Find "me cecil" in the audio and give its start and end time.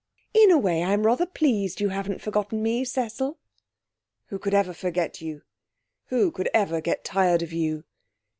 2.63-3.37